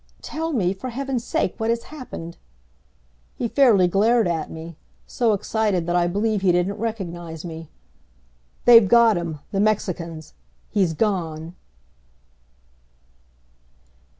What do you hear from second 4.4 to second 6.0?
me, so excited that